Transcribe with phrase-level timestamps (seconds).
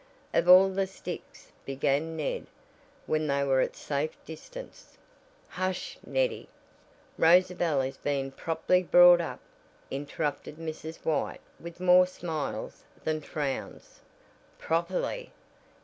[0.33, 2.47] "Of all the sticks," began Ned,
[3.05, 4.97] when they were at a safe distance.
[5.47, 6.49] "Hush, Neddie,
[7.19, 9.41] Rosabel is being properly brought up,"
[9.91, 11.05] interrupted Mrs.
[11.05, 13.99] White with more smiles than frowns.
[14.57, 15.31] "Properly!